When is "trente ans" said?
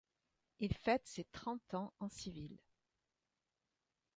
1.25-1.93